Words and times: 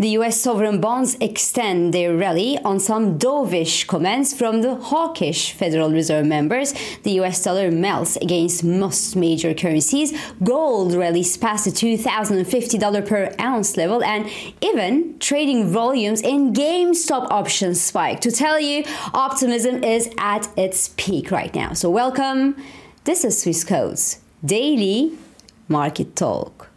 The 0.00 0.10
US 0.10 0.40
sovereign 0.40 0.80
bonds 0.80 1.16
extend 1.20 1.92
their 1.92 2.16
rally 2.16 2.56
on 2.64 2.78
some 2.78 3.18
dovish 3.18 3.84
comments 3.88 4.32
from 4.32 4.62
the 4.62 4.76
hawkish 4.76 5.54
Federal 5.54 5.90
Reserve 5.90 6.24
members. 6.24 6.72
The 7.02 7.18
US 7.22 7.42
dollar 7.42 7.72
melts 7.72 8.14
against 8.18 8.62
most 8.62 9.16
major 9.16 9.52
currencies. 9.54 10.16
Gold 10.44 10.94
rallies 10.94 11.36
past 11.36 11.64
the 11.64 11.72
$2,050 11.72 13.08
per 13.08 13.34
ounce 13.40 13.76
level, 13.76 14.04
and 14.04 14.30
even 14.60 15.18
trading 15.18 15.66
volumes 15.66 16.22
in 16.22 16.52
GameStop 16.52 17.28
options 17.32 17.80
spike. 17.80 18.20
To 18.20 18.30
tell 18.30 18.60
you, 18.60 18.84
optimism 19.14 19.82
is 19.82 20.08
at 20.16 20.48
its 20.56 20.90
peak 20.96 21.32
right 21.32 21.52
now. 21.56 21.72
So, 21.72 21.90
welcome. 21.90 22.54
This 23.02 23.24
is 23.24 23.44
Swissquote's 23.44 24.20
Daily 24.44 25.18
Market 25.66 26.14
Talk. 26.14 26.70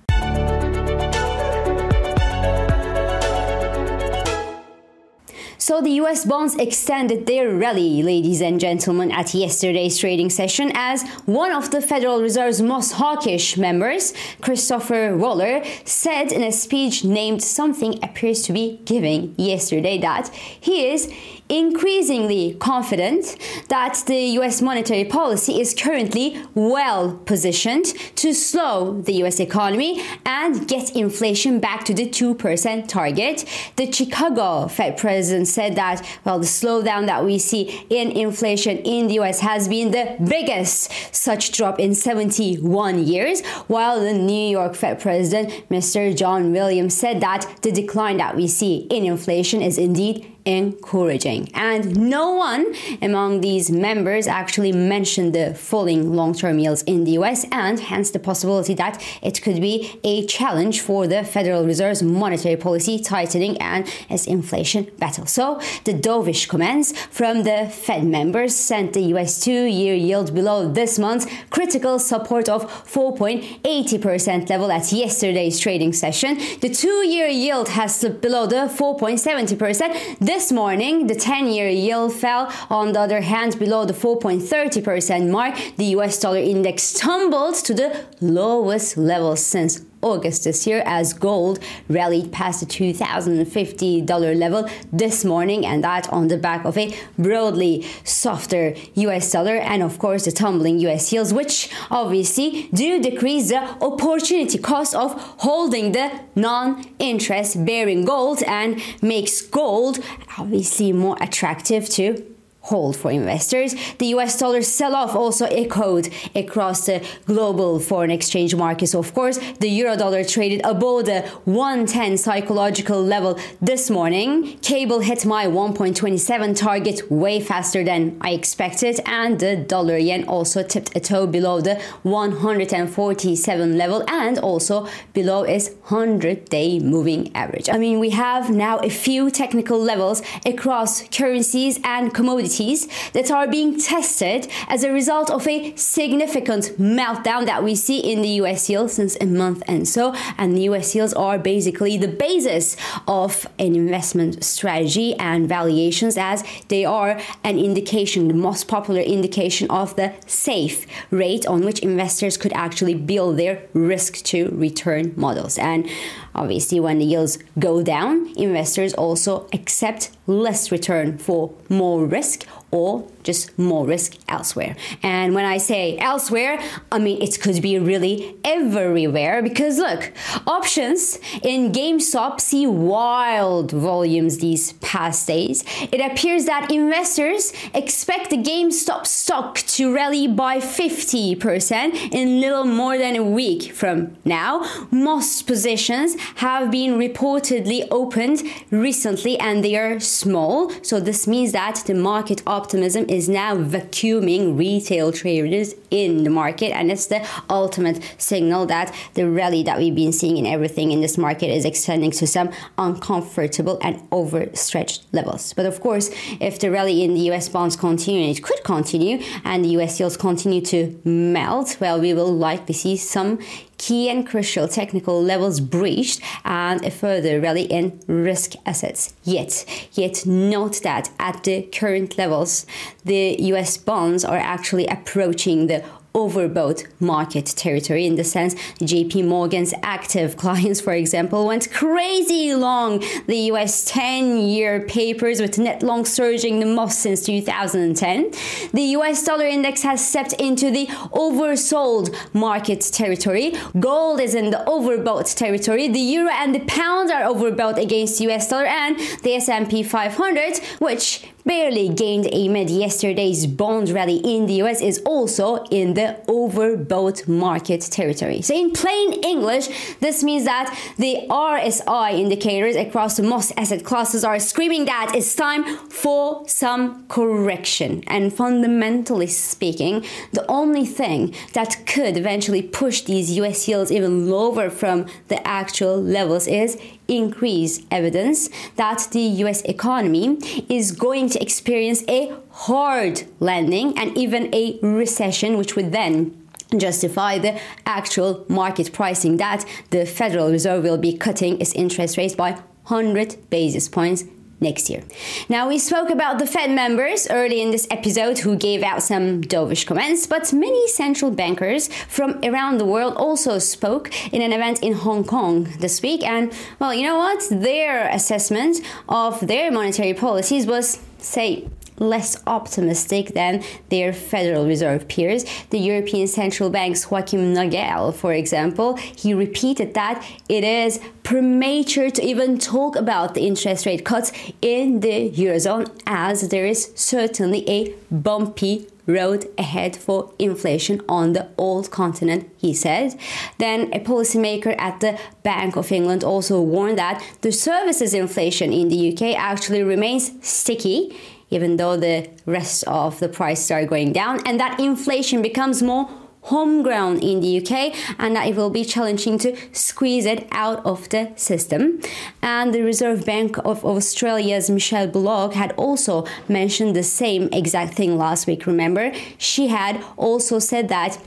So 5.71 5.79
the 5.79 6.01
US 6.01 6.25
bonds 6.25 6.55
extended 6.55 7.27
their 7.27 7.55
rally, 7.55 8.03
ladies 8.03 8.41
and 8.41 8.59
gentlemen, 8.59 9.09
at 9.09 9.33
yesterday's 9.33 9.97
trading 9.97 10.29
session 10.29 10.69
as 10.75 11.07
one 11.25 11.53
of 11.53 11.71
the 11.71 11.79
Federal 11.79 12.21
Reserve's 12.21 12.61
most 12.61 12.91
hawkish 12.91 13.55
members, 13.55 14.13
Christopher 14.41 15.15
Waller, 15.15 15.63
said 15.85 16.33
in 16.33 16.43
a 16.43 16.51
speech 16.51 17.05
named 17.05 17.41
Something 17.41 18.03
Appears 18.03 18.41
to 18.41 18.51
Be 18.51 18.81
Giving 18.83 19.33
yesterday 19.37 19.97
that 19.99 20.27
he 20.59 20.89
is 20.89 21.09
increasingly 21.51 22.55
confident 22.59 23.35
that 23.67 24.01
the 24.07 24.21
US 24.39 24.61
monetary 24.61 25.03
policy 25.03 25.59
is 25.59 25.73
currently 25.73 26.41
well 26.55 27.17
positioned 27.25 27.85
to 28.15 28.33
slow 28.33 29.01
the 29.01 29.13
US 29.23 29.39
economy 29.39 30.01
and 30.25 30.67
get 30.67 30.95
inflation 30.95 31.59
back 31.59 31.83
to 31.85 31.93
the 31.93 32.07
2% 32.07 32.87
target. 32.87 33.45
The 33.75 33.91
Chicago 33.91 34.67
Fed 34.69 34.97
president 34.97 35.49
said 35.61 35.75
that, 35.75 36.03
well, 36.25 36.39
the 36.39 36.45
slowdown 36.45 37.05
that 37.05 37.23
we 37.23 37.37
see 37.37 37.85
in 37.89 38.09
inflation 38.11 38.77
in 38.79 39.07
the 39.07 39.19
US 39.19 39.41
has 39.41 39.67
been 39.67 39.91
the 39.91 40.17
biggest 40.27 40.91
such 41.13 41.51
drop 41.51 41.79
in 41.79 41.93
71 41.93 43.05
years, 43.05 43.45
while 43.67 43.99
the 43.99 44.13
New 44.13 44.49
York 44.49 44.73
Fed 44.73 44.99
president, 44.99 45.47
Mr. 45.69 46.17
John 46.17 46.51
Williams, 46.51 46.95
said 46.97 47.21
that 47.21 47.45
the 47.61 47.71
decline 47.71 48.17
that 48.17 48.35
we 48.35 48.47
see 48.47 48.87
in 48.89 49.05
inflation 49.05 49.61
is 49.61 49.77
indeed 49.77 50.25
encouraging. 50.45 51.49
And 51.53 51.97
no 51.99 52.31
one 52.31 52.73
among 53.01 53.41
these 53.41 53.69
members 53.71 54.27
actually 54.27 54.71
mentioned 54.71 55.33
the 55.33 55.53
falling 55.55 56.13
long 56.15 56.33
term 56.33 56.59
yields 56.59 56.83
in 56.83 57.03
the 57.03 57.11
US, 57.11 57.45
and 57.51 57.79
hence 57.79 58.11
the 58.11 58.19
possibility 58.19 58.73
that 58.75 59.03
it 59.21 59.41
could 59.41 59.61
be 59.61 59.99
a 60.03 60.25
challenge 60.25 60.81
for 60.81 61.07
the 61.07 61.23
Federal 61.23 61.65
Reserve's 61.65 62.03
monetary 62.03 62.55
policy 62.55 62.99
tightening 62.99 63.57
and 63.57 63.87
its 64.09 64.27
inflation 64.27 64.87
battle. 64.99 65.25
So, 65.25 65.59
the 65.83 65.93
dovish 65.93 66.47
comments 66.47 66.93
from 67.07 67.43
the 67.43 67.69
Fed 67.71 68.03
members 68.05 68.55
sent 68.55 68.93
the 68.93 69.01
US 69.13 69.39
two 69.43 69.65
year 69.65 69.95
yield 69.95 70.33
below 70.33 70.71
this 70.71 70.97
month's 70.99 71.27
critical 71.49 71.99
support 71.99 72.49
of 72.49 72.65
4.80% 72.85 74.49
level 74.49 74.71
at 74.71 74.91
yesterday's 74.91 75.59
trading 75.59 75.93
session. 75.93 76.37
The 76.59 76.69
two 76.69 77.05
year 77.07 77.27
yield 77.27 77.69
has 77.69 77.95
slipped 77.95 78.21
below 78.21 78.45
the 78.47 78.67
4.70%. 78.67 80.19
This 80.33 80.49
morning, 80.49 81.07
the 81.07 81.15
10 81.15 81.47
year 81.47 81.67
yield 81.67 82.13
fell. 82.13 82.49
On 82.69 82.93
the 82.93 83.01
other 83.01 83.19
hand, 83.19 83.59
below 83.59 83.83
the 83.83 83.91
4.30% 83.91 85.29
mark, 85.29 85.53
the 85.75 85.87
US 85.97 86.21
dollar 86.21 86.37
index 86.37 86.93
tumbled 86.93 87.55
to 87.65 87.73
the 87.73 88.05
lowest 88.21 88.95
level 88.95 89.35
since 89.35 89.81
August 90.01 90.43
this 90.43 90.65
year 90.67 90.81
as 90.85 91.13
gold 91.13 91.59
rallied 91.89 92.31
past 92.31 92.59
the 92.61 92.65
$2,050 92.65 94.37
level 94.37 94.69
this 94.91 95.23
morning, 95.25 95.65
and 95.65 95.83
that 95.83 96.11
on 96.11 96.27
the 96.27 96.37
back 96.37 96.65
of 96.65 96.77
a 96.77 96.95
broadly 97.17 97.85
softer 98.03 98.73
US 98.95 99.31
dollar 99.31 99.55
and, 99.55 99.83
of 99.83 99.99
course, 99.99 100.25
the 100.25 100.31
tumbling 100.31 100.79
US 100.79 101.11
yields, 101.11 101.33
which 101.33 101.69
obviously 101.89 102.69
do 102.73 103.01
decrease 103.01 103.49
the 103.49 103.61
opportunity 103.81 104.57
cost 104.57 104.95
of 104.95 105.13
holding 105.39 105.91
the 105.91 106.11
non 106.35 106.83
interest 106.99 107.65
bearing 107.65 108.05
gold 108.05 108.41
and 108.43 108.81
makes 109.01 109.41
gold 109.41 109.99
obviously 110.37 110.91
more 110.91 111.17
attractive 111.19 111.89
to 111.89 112.30
hold 112.61 112.95
for 112.95 113.11
investors. 113.11 113.75
The 113.97 114.07
US 114.07 114.37
dollar 114.37 114.61
sell 114.61 114.95
off 114.95 115.15
also 115.15 115.45
echoed 115.45 116.09
across 116.35 116.85
the 116.85 117.05
global 117.25 117.79
foreign 117.79 118.11
exchange 118.11 118.55
markets. 118.55 118.93
Of 118.93 119.13
course, 119.13 119.39
the 119.59 119.67
euro 119.69 119.97
dollar 119.97 120.23
traded 120.23 120.61
above 120.63 121.05
the 121.05 121.21
110 121.45 122.17
psychological 122.17 123.03
level 123.03 123.39
this 123.61 123.89
morning. 123.89 124.59
Cable 124.59 124.99
hit 124.99 125.25
my 125.25 125.47
1.27 125.47 126.55
target 126.55 127.11
way 127.11 127.39
faster 127.39 127.83
than 127.83 128.17
I 128.21 128.31
expected, 128.31 128.99
and 129.05 129.39
the 129.39 129.55
dollar 129.55 129.97
yen 129.97 130.23
also 130.25 130.61
tipped 130.63 130.95
a 130.95 130.99
toe 130.99 131.25
below 131.25 131.61
the 131.61 131.81
147 132.03 133.77
level 133.77 134.03
and 134.07 134.37
also 134.37 134.87
below 135.13 135.43
its 135.43 135.69
100 135.89 136.45
day 136.45 136.79
moving 136.79 137.35
average. 137.35 137.69
I 137.69 137.77
mean, 137.77 137.99
we 137.99 138.11
have 138.11 138.51
now 138.51 138.77
a 138.79 138.89
few 138.89 139.31
technical 139.31 139.79
levels 139.79 140.21
across 140.45 141.03
currencies 141.09 141.79
and 141.83 142.13
commodities 142.13 142.50
that 142.59 143.31
are 143.31 143.47
being 143.47 143.79
tested 143.79 144.47
as 144.67 144.83
a 144.83 144.91
result 144.91 145.29
of 145.29 145.47
a 145.47 145.75
significant 145.75 146.77
meltdown 146.79 147.45
that 147.45 147.63
we 147.63 147.75
see 147.75 147.99
in 147.99 148.21
the 148.21 148.29
US 148.41 148.69
yield 148.69 148.91
since 148.91 149.17
a 149.21 149.25
month 149.25 149.63
and 149.67 149.87
so. 149.87 150.13
And 150.37 150.55
the 150.55 150.61
US 150.63 150.95
yields 150.95 151.13
are 151.13 151.37
basically 151.37 151.97
the 151.97 152.07
basis 152.07 152.75
of 153.07 153.47
an 153.59 153.75
investment 153.75 154.43
strategy 154.43 155.15
and 155.15 155.47
valuations 155.47 156.17
as 156.17 156.43
they 156.67 156.85
are 156.85 157.19
an 157.43 157.57
indication, 157.57 158.27
the 158.27 158.33
most 158.33 158.67
popular 158.67 159.01
indication 159.01 159.69
of 159.69 159.95
the 159.95 160.13
safe 160.27 160.85
rate 161.11 161.45
on 161.45 161.61
which 161.61 161.79
investors 161.79 162.37
could 162.37 162.53
actually 162.53 162.95
build 162.95 163.37
their 163.37 163.63
risk 163.73 164.23
to 164.25 164.49
return 164.49 165.13
models. 165.15 165.57
And 165.57 165.89
obviously, 166.35 166.79
when 166.79 166.99
the 166.99 167.05
yields 167.05 167.39
go 167.59 167.83
down, 167.83 168.31
investors 168.37 168.93
also 168.93 169.47
accept 169.53 170.11
less 170.27 170.71
return 170.71 171.17
for 171.17 171.53
more 171.69 172.05
risk 172.05 172.45
or 172.71 173.07
just 173.23 173.57
more 173.57 173.85
risk 173.85 174.17
elsewhere. 174.27 174.75
And 175.03 175.33
when 175.33 175.45
I 175.45 175.57
say 175.57 175.97
elsewhere, 175.97 176.59
I 176.91 176.99
mean 176.99 177.21
it 177.21 177.39
could 177.39 177.61
be 177.61 177.79
really 177.79 178.35
everywhere 178.43 179.41
because 179.41 179.77
look, 179.77 180.11
options 180.47 181.19
in 181.41 181.71
GameStop 181.71 182.39
see 182.39 182.67
wild 182.67 183.71
volumes 183.71 184.39
these 184.39 184.73
past 184.73 185.27
days. 185.27 185.63
It 185.91 186.01
appears 186.01 186.45
that 186.45 186.71
investors 186.71 187.53
expect 187.73 188.29
the 188.29 188.37
GameStop 188.37 189.05
stock 189.05 189.59
to 189.75 189.93
rally 189.93 190.27
by 190.27 190.57
50% 190.57 192.13
in 192.13 192.41
little 192.41 192.65
more 192.65 192.97
than 192.97 193.15
a 193.15 193.23
week 193.23 193.71
from 193.73 194.17
now. 194.25 194.65
Most 194.91 195.47
positions 195.47 196.15
have 196.35 196.71
been 196.71 196.97
reportedly 196.97 197.87
opened 197.91 198.43
recently 198.69 199.37
and 199.39 199.63
they 199.63 199.75
are 199.75 199.99
small, 199.99 200.71
so 200.81 200.99
this 200.99 201.27
means 201.27 201.51
that 201.51 201.83
the 201.85 201.93
market 201.93 202.41
optimism 202.45 203.05
is 203.11 203.27
now 203.27 203.55
vacuuming 203.55 204.57
retail 204.57 205.11
traders 205.11 205.75
in 205.91 206.23
the 206.23 206.29
market, 206.29 206.71
and 206.71 206.89
it's 206.89 207.07
the 207.07 207.27
ultimate 207.49 208.01
signal 208.17 208.65
that 208.65 208.95
the 209.15 209.29
rally 209.29 209.61
that 209.63 209.77
we've 209.77 209.93
been 209.93 210.13
seeing 210.13 210.37
in 210.37 210.45
everything 210.45 210.91
in 210.91 211.01
this 211.01 211.17
market 211.17 211.47
is 211.47 211.65
extending 211.65 212.09
to 212.09 212.25
some 212.25 212.49
uncomfortable 212.77 213.77
and 213.81 214.01
overstretched 214.13 215.03
levels. 215.11 215.51
But 215.53 215.65
of 215.65 215.81
course, 215.81 216.09
if 216.39 216.57
the 216.59 216.71
rally 216.71 217.03
in 217.03 217.13
the 217.13 217.29
US 217.31 217.49
bonds 217.49 217.75
continue, 217.75 218.31
it 218.31 218.41
could 218.41 218.63
continue, 218.63 219.21
and 219.43 219.65
the 219.65 219.69
US 219.81 219.99
yields 219.99 220.15
continue 220.15 220.61
to 220.61 220.97
melt, 221.03 221.77
well, 221.81 221.99
we 221.99 222.13
will 222.13 222.33
likely 222.33 222.73
see 222.73 222.95
some 222.95 223.39
key 223.81 224.09
and 224.11 224.27
crucial 224.27 224.67
technical 224.67 225.23
levels 225.23 225.59
breached 225.59 226.21
and 226.45 226.85
a 226.85 226.91
further 226.91 227.41
rally 227.41 227.63
in 227.63 227.99
risk 228.05 228.53
assets. 228.63 229.13
Yet, 229.23 229.65
yet 229.93 230.23
note 230.25 230.83
that 230.83 231.09
at 231.19 231.43
the 231.43 231.63
current 231.63 232.15
levels, 232.15 232.67
the 233.05 233.35
US 233.53 233.77
bonds 233.77 234.23
are 234.23 234.37
actually 234.37 234.85
approaching 234.85 235.65
the 235.65 235.83
overbought 236.13 236.85
market 236.99 237.45
territory 237.45 238.05
in 238.05 238.15
the 238.15 238.23
sense 238.23 238.55
JP 238.79 239.27
Morgan's 239.27 239.73
active 239.81 240.35
clients, 240.37 240.81
for 240.81 240.93
example, 240.93 241.47
went 241.47 241.71
crazy 241.71 242.53
long 242.53 243.03
the 243.27 243.37
US 243.51 243.85
10 243.85 244.37
year 244.37 244.81
papers 244.81 245.39
with 245.39 245.57
net 245.57 245.83
long 245.83 246.05
surging 246.05 246.59
the 246.59 246.65
most 246.65 246.99
since 246.99 247.21
2010. 247.25 248.31
The 248.73 248.81
US 248.97 249.23
dollar 249.23 249.45
index 249.45 249.83
has 249.83 250.05
stepped 250.05 250.33
into 250.33 250.69
the 250.71 250.87
oversold 251.13 252.15
market 252.33 252.81
territory. 252.81 253.53
Gold 253.79 254.19
is 254.19 254.35
in 254.35 254.49
the 254.49 254.63
overbought 254.67 255.33
territory. 255.35 255.87
The 255.87 255.99
euro 255.99 256.31
and 256.31 256.53
the 256.53 256.61
pound 256.61 257.11
are 257.11 257.23
overbought 257.23 257.77
against 257.77 258.19
US 258.21 258.49
dollar 258.49 258.65
and 258.65 258.97
the 259.23 259.35
S&P 259.35 259.83
500, 259.83 260.57
which 260.79 261.23
barely 261.45 261.89
gained 261.89 262.27
amid 262.33 262.69
yesterday's 262.69 263.47
bond 263.47 263.89
rally 263.89 264.17
in 264.17 264.45
the 264.45 264.55
US 264.63 264.81
is 264.81 264.99
also 265.05 265.63
in 265.65 265.93
the 265.93 266.19
overbought 266.27 267.27
market 267.27 267.81
territory. 267.81 268.41
So, 268.41 268.53
in 268.53 268.71
plain 268.71 269.13
English, 269.23 269.67
this 269.99 270.23
means 270.23 270.45
that 270.45 270.77
the 270.97 271.25
RSI 271.29 272.13
indicators 272.19 272.75
across 272.75 273.19
most 273.19 273.53
asset 273.57 273.83
classes 273.83 274.23
are 274.23 274.39
screaming 274.39 274.85
that 274.85 275.13
it's 275.15 275.35
time 275.35 275.63
for 275.89 276.47
some 276.47 277.05
correction. 277.07 278.03
And 278.07 278.33
fundamentally 278.33 279.27
speaking, 279.27 280.05
the 280.33 280.45
only 280.47 280.85
thing 280.85 281.33
that 281.53 281.85
could 281.85 282.17
eventually 282.17 282.61
push 282.61 283.01
these 283.01 283.31
US 283.31 283.67
yields 283.67 283.91
even 283.91 284.29
lower 284.29 284.69
from 284.69 285.05
the 285.27 285.45
actual 285.47 286.01
levels 286.01 286.47
is 286.47 286.77
increased 287.11 287.85
evidence 287.91 288.49
that 288.77 289.07
the 289.11 289.21
US 289.43 289.61
economy 289.63 290.37
is 290.69 290.91
going 290.91 291.29
to 291.29 291.41
experience 291.41 292.03
a 292.07 292.33
hard 292.51 293.23
landing 293.39 293.97
and 293.97 294.17
even 294.17 294.53
a 294.55 294.79
recession, 294.81 295.57
which 295.57 295.75
would 295.75 295.91
then 295.91 296.37
justify 296.77 297.37
the 297.37 297.59
actual 297.85 298.45
market 298.47 298.93
pricing 298.93 299.37
that 299.37 299.65
the 299.89 300.05
Federal 300.05 300.49
Reserve 300.49 300.83
will 300.83 300.97
be 300.97 301.15
cutting 301.15 301.59
its 301.59 301.73
interest 301.73 302.17
rates 302.17 302.33
by 302.33 302.51
100 302.85 303.49
basis 303.49 303.89
points 303.89 304.23
next 304.61 304.89
year. 304.89 305.03
Now, 305.49 305.67
we 305.67 305.77
spoke 305.77 306.09
about 306.09 306.39
the 306.39 306.47
Fed 306.47 306.71
members 306.71 307.27
early 307.29 307.61
in 307.61 307.71
this 307.71 307.87
episode 307.89 308.39
who 308.39 308.55
gave 308.55 308.83
out 308.83 309.03
some 309.03 309.41
dovish 309.41 309.85
comments, 309.85 310.27
but 310.27 310.53
many 310.53 310.87
central 310.87 311.31
bankers 311.31 311.89
from 312.07 312.39
around 312.43 312.77
the 312.77 312.85
world 312.85 313.15
also 313.17 313.59
spoke 313.59 314.11
in 314.31 314.41
an 314.41 314.53
event 314.53 314.79
in 314.81 314.93
Hong 314.93 315.23
Kong 315.23 315.67
this 315.79 316.01
week. 316.01 316.23
And, 316.23 316.53
well, 316.79 316.93
you 316.93 317.03
know 317.03 317.17
what? 317.17 317.47
Their 317.49 318.07
assessment 318.09 318.77
of 319.09 319.39
their 319.45 319.71
monetary 319.71 320.13
policies 320.13 320.65
was, 320.65 320.99
say, 321.17 321.67
less 322.01 322.41
optimistic 322.47 323.29
than 323.29 323.63
their 323.89 324.11
Federal 324.11 324.65
Reserve 324.65 325.07
peers. 325.07 325.45
The 325.69 325.79
European 325.79 326.27
Central 326.27 326.69
Bank's 326.69 327.09
Joachim 327.09 327.53
Nagel, 327.53 328.11
for 328.11 328.33
example, 328.33 328.95
he 328.97 329.33
repeated 329.33 329.93
that 329.93 330.25
it 330.49 330.63
is 330.63 330.99
premature 331.23 332.09
to 332.09 332.21
even 332.21 332.57
talk 332.57 332.95
about 332.95 333.35
the 333.35 333.45
interest 333.47 333.85
rate 333.85 334.03
cuts 334.03 334.33
in 334.61 334.99
the 334.99 335.31
Eurozone 335.31 335.89
as 336.05 336.49
there 336.49 336.65
is 336.65 336.91
certainly 336.95 337.69
a 337.69 337.93
bumpy 338.11 338.87
road 339.07 339.47
ahead 339.57 339.95
for 339.95 340.33
inflation 340.39 341.01
on 341.07 341.33
the 341.33 341.47
old 341.57 341.91
continent, 341.91 342.49
he 342.57 342.73
said. 342.73 343.17
Then 343.57 343.93
a 343.93 343.99
policymaker 343.99 344.75
at 344.77 344.99
the 344.99 345.19
Bank 345.43 345.75
of 345.75 345.91
England 345.91 346.23
also 346.23 346.61
warned 346.61 346.97
that 346.97 347.23
the 347.41 347.51
services 347.51 348.13
inflation 348.13 348.71
in 348.71 348.89
the 348.89 349.11
UK 349.11 349.35
actually 349.37 349.83
remains 349.83 350.31
sticky 350.47 351.15
even 351.51 351.77
though 351.77 351.95
the 351.95 352.29
rest 352.45 352.83
of 352.85 353.19
the 353.19 353.29
prices 353.29 353.69
are 353.69 353.85
going 353.85 354.11
down, 354.11 354.41
and 354.47 354.59
that 354.59 354.79
inflation 354.79 355.41
becomes 355.41 355.83
more 355.83 356.09
homegrown 356.43 357.19
in 357.19 357.39
the 357.39 357.61
UK 357.61 357.95
and 358.17 358.35
that 358.35 358.47
it 358.47 358.55
will 358.55 358.69
be 358.69 358.83
challenging 358.83 359.37
to 359.37 359.55
squeeze 359.71 360.25
it 360.25 360.47
out 360.51 360.83
of 360.85 361.07
the 361.09 361.31
system. 361.35 362.01
And 362.41 362.73
the 362.73 362.81
Reserve 362.81 363.25
Bank 363.25 363.57
of 363.59 363.85
Australia's 363.85 364.69
Michelle 364.69 365.07
Bullock 365.07 365.53
had 365.53 365.71
also 365.73 366.25
mentioned 366.49 366.95
the 366.95 367.03
same 367.03 367.47
exact 367.51 367.93
thing 367.93 368.17
last 368.17 368.47
week. 368.47 368.65
Remember, 368.65 369.13
she 369.37 369.67
had 369.67 370.03
also 370.17 370.59
said 370.59 370.89
that 370.89 371.19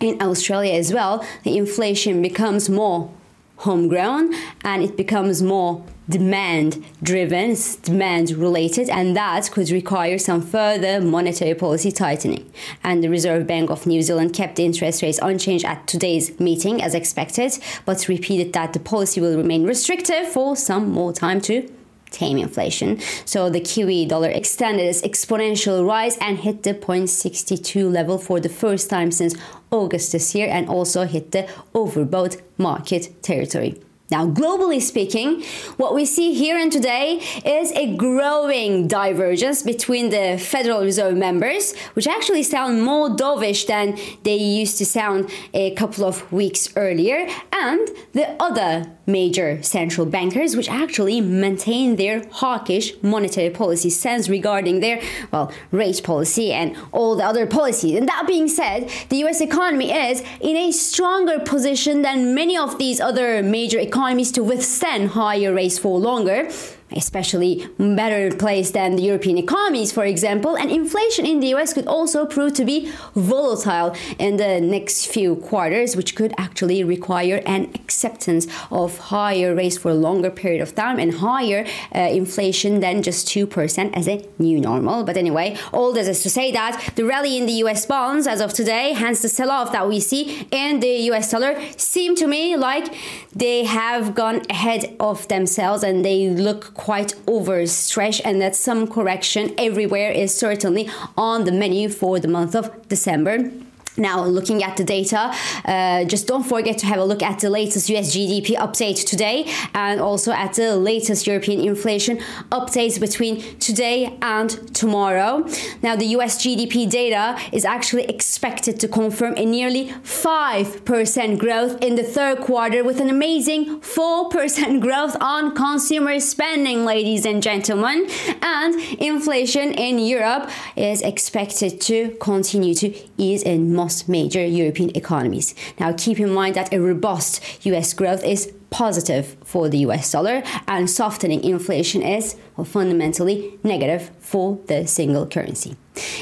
in 0.00 0.20
Australia 0.20 0.74
as 0.74 0.92
well, 0.92 1.24
the 1.44 1.56
inflation 1.58 2.22
becomes 2.22 2.68
more 2.68 3.10
homegrown 3.58 4.34
and 4.64 4.82
it 4.82 4.96
becomes 4.96 5.42
more 5.42 5.84
demand 6.08 6.84
driven, 7.02 7.56
demand 7.82 8.30
related, 8.30 8.88
and 8.90 9.16
that 9.16 9.50
could 9.50 9.70
require 9.70 10.18
some 10.18 10.42
further 10.42 11.00
monetary 11.00 11.54
policy 11.54 11.90
tightening. 11.90 12.50
And 12.82 13.02
the 13.02 13.08
Reserve 13.08 13.46
Bank 13.46 13.70
of 13.70 13.86
New 13.86 14.02
Zealand 14.02 14.34
kept 14.34 14.56
the 14.56 14.64
interest 14.64 15.02
rates 15.02 15.18
unchanged 15.22 15.64
at 15.64 15.86
today's 15.86 16.38
meeting 16.38 16.82
as 16.82 16.94
expected, 16.94 17.58
but 17.84 18.08
repeated 18.08 18.52
that 18.52 18.72
the 18.72 18.80
policy 18.80 19.20
will 19.20 19.36
remain 19.36 19.64
restrictive 19.64 20.28
for 20.28 20.56
some 20.56 20.90
more 20.90 21.12
time 21.12 21.40
to 21.42 21.70
tame 22.10 22.38
inflation. 22.38 23.00
So 23.24 23.50
the 23.50 23.60
Kiwi 23.60 24.06
dollar 24.06 24.28
extended 24.28 24.84
its 24.84 25.02
exponential 25.02 25.86
rise 25.86 26.16
and 26.18 26.38
hit 26.38 26.62
the 26.62 26.74
0.62 26.74 27.92
level 27.92 28.18
for 28.18 28.40
the 28.40 28.48
first 28.48 28.88
time 28.88 29.10
since 29.10 29.34
August 29.70 30.12
this 30.12 30.34
year 30.34 30.48
and 30.48 30.68
also 30.68 31.04
hit 31.04 31.32
the 31.32 31.48
overbought 31.74 32.40
market 32.56 33.22
territory. 33.22 33.83
Now, 34.10 34.26
globally 34.26 34.82
speaking, 34.82 35.42
what 35.78 35.94
we 35.94 36.04
see 36.04 36.34
here 36.34 36.58
and 36.58 36.70
today 36.70 37.22
is 37.42 37.72
a 37.72 37.96
growing 37.96 38.86
divergence 38.86 39.62
between 39.62 40.10
the 40.10 40.36
Federal 40.38 40.82
Reserve 40.82 41.16
members, 41.16 41.74
which 41.94 42.06
actually 42.06 42.42
sound 42.42 42.82
more 42.82 43.08
dovish 43.08 43.66
than 43.66 43.96
they 44.22 44.36
used 44.36 44.76
to 44.78 44.84
sound 44.84 45.30
a 45.54 45.70
couple 45.70 46.04
of 46.04 46.30
weeks 46.30 46.68
earlier, 46.76 47.26
and 47.50 47.88
the 48.12 48.36
other 48.38 48.90
major 49.06 49.62
central 49.62 50.06
bankers, 50.06 50.54
which 50.54 50.68
actually 50.68 51.22
maintain 51.22 51.96
their 51.96 52.26
hawkish 52.30 52.92
monetary 53.02 53.50
policy 53.50 53.88
stance 53.88 54.28
regarding 54.28 54.80
their, 54.80 55.00
well, 55.30 55.50
rate 55.70 56.02
policy 56.04 56.52
and 56.52 56.76
all 56.92 57.16
the 57.16 57.24
other 57.24 57.46
policies. 57.46 57.96
And 57.96 58.08
that 58.08 58.26
being 58.26 58.48
said, 58.48 58.90
the 59.08 59.16
US 59.24 59.40
economy 59.40 59.92
is 59.92 60.22
in 60.40 60.56
a 60.56 60.72
stronger 60.72 61.38
position 61.38 62.02
than 62.02 62.34
many 62.34 62.56
of 62.56 62.78
these 62.78 63.00
other 63.00 63.42
major 63.42 63.78
economies 63.78 63.93
economies 63.94 64.32
to 64.32 64.42
withstand 64.42 65.10
higher 65.10 65.54
rates 65.54 65.78
for 65.78 66.00
longer 66.00 66.50
especially 66.92 67.66
better 67.78 68.34
placed 68.34 68.74
than 68.74 68.96
the 68.96 69.02
European 69.02 69.38
economies, 69.38 69.92
for 69.92 70.04
example. 70.04 70.56
And 70.56 70.70
inflation 70.70 71.26
in 71.26 71.40
the 71.40 71.48
US 71.54 71.72
could 71.72 71.86
also 71.86 72.26
prove 72.26 72.54
to 72.54 72.64
be 72.64 72.90
volatile 73.14 73.94
in 74.18 74.36
the 74.36 74.60
next 74.60 75.06
few 75.06 75.36
quarters, 75.36 75.96
which 75.96 76.14
could 76.14 76.34
actually 76.38 76.84
require 76.84 77.42
an 77.46 77.70
acceptance 77.74 78.46
of 78.70 78.98
higher 78.98 79.54
rates 79.54 79.78
for 79.78 79.90
a 79.90 79.94
longer 79.94 80.30
period 80.30 80.60
of 80.60 80.74
time 80.74 80.98
and 80.98 81.14
higher 81.14 81.66
uh, 81.94 81.98
inflation 81.98 82.80
than 82.80 83.02
just 83.02 83.26
2% 83.28 83.96
as 83.96 84.08
a 84.08 84.24
new 84.38 84.60
normal. 84.60 85.04
But 85.04 85.16
anyway, 85.16 85.56
all 85.72 85.92
this 85.92 86.08
is 86.08 86.22
to 86.22 86.30
say 86.30 86.52
that 86.52 86.92
the 86.96 87.04
rally 87.04 87.38
in 87.38 87.46
the 87.46 87.52
US 87.64 87.86
bonds 87.86 88.26
as 88.26 88.40
of 88.40 88.52
today, 88.52 88.92
hence 88.92 89.22
the 89.22 89.28
sell 89.28 89.50
off 89.50 89.72
that 89.72 89.88
we 89.88 90.00
see 90.00 90.46
in 90.50 90.80
the 90.80 90.94
US 91.10 91.30
dollar, 91.30 91.60
seem 91.76 92.14
to 92.16 92.26
me 92.26 92.56
like 92.56 92.94
they 93.34 93.64
have 93.64 94.14
gone 94.14 94.42
ahead 94.50 94.94
of 95.00 95.26
themselves 95.28 95.82
and 95.82 96.04
they 96.04 96.28
look 96.28 96.73
quite 96.74 97.14
overstretched 97.26 98.20
and 98.24 98.40
that 98.40 98.54
some 98.54 98.86
correction 98.86 99.54
everywhere 99.56 100.10
is 100.10 100.36
certainly 100.36 100.88
on 101.16 101.44
the 101.44 101.52
menu 101.52 101.88
for 101.88 102.18
the 102.18 102.28
month 102.28 102.54
of 102.54 102.88
December. 102.88 103.50
Now, 103.96 104.24
looking 104.24 104.64
at 104.64 104.76
the 104.76 104.82
data, 104.82 105.32
uh, 105.64 106.04
just 106.04 106.26
don't 106.26 106.42
forget 106.42 106.78
to 106.78 106.86
have 106.86 106.98
a 106.98 107.04
look 107.04 107.22
at 107.22 107.38
the 107.38 107.48
latest 107.48 107.88
US 107.90 108.14
GDP 108.14 108.56
update 108.56 109.06
today 109.06 109.46
and 109.72 110.00
also 110.00 110.32
at 110.32 110.54
the 110.54 110.76
latest 110.76 111.28
European 111.28 111.60
inflation 111.60 112.18
updates 112.50 112.98
between 112.98 113.56
today 113.60 114.18
and 114.20 114.74
tomorrow. 114.74 115.46
Now, 115.80 115.94
the 115.94 116.06
US 116.16 116.42
GDP 116.42 116.90
data 116.90 117.38
is 117.52 117.64
actually 117.64 118.04
expected 118.04 118.80
to 118.80 118.88
confirm 118.88 119.34
a 119.36 119.44
nearly 119.44 119.86
5% 120.02 121.38
growth 121.38 121.80
in 121.80 121.94
the 121.94 122.02
third 122.02 122.40
quarter 122.40 122.82
with 122.82 123.00
an 123.00 123.10
amazing 123.10 123.80
4% 123.80 124.80
growth 124.80 125.16
on 125.20 125.54
consumer 125.54 126.18
spending, 126.18 126.84
ladies 126.84 127.24
and 127.24 127.40
gentlemen. 127.40 128.08
And 128.42 128.74
inflation 128.98 129.72
in 129.72 130.00
Europe 130.00 130.50
is 130.74 131.00
expected 131.00 131.80
to 131.82 132.16
continue 132.20 132.74
to 132.74 132.92
ease 133.16 133.42
in 133.44 133.72
most 133.84 134.08
major 134.08 134.44
European 134.60 134.90
economies. 135.02 135.54
Now, 135.80 135.92
keep 136.04 136.18
in 136.18 136.30
mind 136.40 136.54
that 136.56 136.72
a 136.72 136.78
robust 136.90 137.32
US 137.66 137.88
growth 138.00 138.22
is 138.34 138.40
positive 138.70 139.36
for 139.44 139.68
the 139.68 139.78
US 139.86 140.10
dollar 140.10 140.36
and 140.66 140.82
softening 141.00 141.40
inflation 141.44 142.00
is 142.02 142.24
well, 142.56 142.64
fundamentally 142.64 143.38
negative 143.62 144.10
for 144.30 144.46
the 144.70 144.86
single 144.86 145.26
currency. 145.34 145.76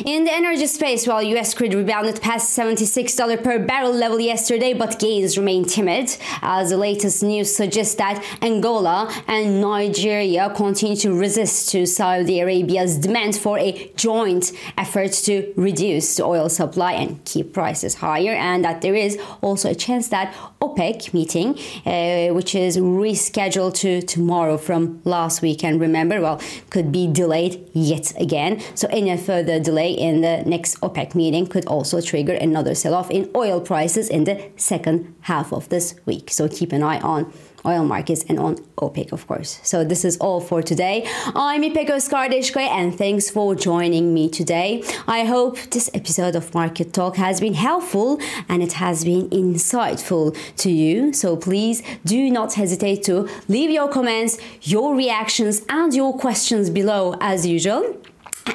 In 0.04 0.24
the 0.24 0.32
energy 0.32 0.66
space, 0.66 1.06
while 1.06 1.22
US 1.22 1.54
crude 1.54 1.72
rebounded 1.72 2.20
past 2.20 2.56
$76 2.58 3.42
per 3.42 3.58
barrel 3.58 3.92
level 3.92 4.20
yesterday, 4.20 4.74
but 4.74 4.98
gains 4.98 5.38
remain 5.38 5.64
timid, 5.64 6.14
as 6.42 6.70
the 6.70 6.76
latest 6.76 7.22
news 7.22 7.54
suggests 7.56 7.94
that 7.94 8.22
Angola 8.42 9.10
and 9.26 9.62
Nigeria 9.62 10.52
continue 10.54 10.96
to 10.96 11.14
resist 11.18 11.70
to 11.70 11.86
Saudi 11.86 12.40
Arabia's 12.40 12.98
demand 12.98 13.36
for 13.36 13.58
a 13.58 13.90
joint 13.96 14.52
effort 14.76 15.12
to 15.12 15.52
reduce 15.56 16.16
the 16.16 16.24
oil 16.24 16.50
supply 16.50 16.92
and 16.92 17.24
keep 17.24 17.54
prices 17.54 17.94
higher, 17.94 18.32
and 18.32 18.64
that 18.66 18.82
there 18.82 18.94
is 18.94 19.18
also 19.40 19.70
a 19.70 19.74
chance 19.74 20.08
that 20.08 20.34
OPEC 20.60 21.14
meeting, 21.14 21.58
uh, 21.86 22.34
which 22.34 22.54
is 22.54 22.76
rescheduled 22.76 23.74
to 23.74 24.02
tomorrow 24.02 24.58
from 24.58 25.00
last 25.04 25.40
week, 25.40 25.64
and 25.64 25.80
remember, 25.80 26.20
well, 26.20 26.40
could 26.68 26.92
be 26.92 27.06
delayed 27.06 27.66
yet 27.72 28.12
again. 28.20 28.60
So 28.74 28.86
any 28.90 29.16
further 29.16 29.61
delay 29.62 29.92
in 29.92 30.20
the 30.20 30.42
next 30.44 30.80
OPEC 30.80 31.14
meeting 31.14 31.46
could 31.46 31.66
also 31.66 32.00
trigger 32.00 32.34
another 32.34 32.74
sell 32.74 32.94
off 32.94 33.10
in 33.10 33.30
oil 33.34 33.60
prices 33.60 34.08
in 34.08 34.24
the 34.24 34.50
second 34.56 35.14
half 35.22 35.52
of 35.52 35.68
this 35.68 35.94
week. 36.06 36.30
So 36.30 36.48
keep 36.48 36.72
an 36.72 36.82
eye 36.82 37.00
on 37.00 37.32
oil 37.64 37.84
markets 37.84 38.24
and 38.28 38.38
on 38.38 38.56
OPEC, 38.76 39.12
of 39.12 39.26
course. 39.26 39.60
So 39.62 39.84
this 39.84 40.04
is 40.04 40.16
all 40.18 40.40
for 40.40 40.62
today. 40.62 41.06
I'm 41.34 41.62
Ipek 41.62 41.88
Ozkardeskaya 41.88 42.68
and 42.68 42.96
thanks 42.96 43.30
for 43.30 43.54
joining 43.54 44.12
me 44.12 44.28
today. 44.28 44.82
I 45.06 45.24
hope 45.24 45.58
this 45.70 45.90
episode 45.94 46.34
of 46.34 46.54
Market 46.54 46.92
Talk 46.92 47.16
has 47.16 47.40
been 47.40 47.54
helpful 47.54 48.20
and 48.48 48.62
it 48.62 48.74
has 48.74 49.04
been 49.04 49.28
insightful 49.30 50.36
to 50.56 50.70
you. 50.70 51.12
So 51.12 51.36
please 51.36 51.82
do 52.04 52.30
not 52.30 52.54
hesitate 52.54 53.02
to 53.04 53.28
leave 53.48 53.70
your 53.70 53.88
comments, 53.88 54.38
your 54.62 54.94
reactions, 54.94 55.62
and 55.68 55.94
your 55.94 56.18
questions 56.18 56.70
below 56.70 57.16
as 57.20 57.46
usual 57.46 57.96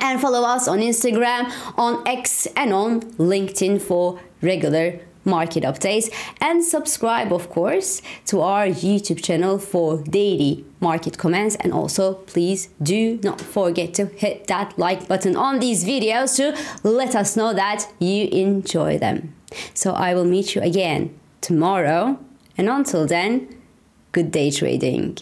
and 0.02 0.20
follow 0.20 0.44
us 0.44 0.68
on 0.68 0.80
Instagram, 0.80 1.52
on 1.78 2.08
X, 2.08 2.48
and 2.56 2.74
on 2.74 3.02
LinkedIn 3.18 3.82
for 3.82 4.20
regular 4.42 5.00
market 5.28 5.64
updates 5.64 6.10
and 6.40 6.64
subscribe 6.64 7.32
of 7.32 7.50
course 7.50 8.02
to 8.26 8.42
our 8.42 8.66
YouTube 8.66 9.22
channel 9.22 9.60
for 9.60 10.02
daily 10.04 10.66
market 10.80 11.18
comments 11.18 11.56
and 11.58 11.74
also 11.74 12.14
please 12.14 12.70
do 12.82 13.20
not 13.24 13.40
forget 13.42 13.94
to 13.94 14.06
hit 14.06 14.48
that 14.48 14.78
like 14.80 15.08
button 15.08 15.36
on 15.36 15.60
these 15.60 15.84
videos 15.84 16.38
to 16.38 16.58
let 16.88 17.16
us 17.16 17.36
know 17.36 17.54
that 17.54 17.88
you 18.00 18.28
enjoy 18.30 18.98
them. 18.98 19.34
So 19.74 19.92
I 19.92 20.14
will 20.14 20.26
meet 20.26 20.56
you 20.56 20.62
again 20.62 21.14
tomorrow 21.42 22.18
and 22.58 22.70
until 22.70 23.06
then 23.06 23.54
good 24.12 24.32
day 24.32 24.50
trading. 24.50 25.18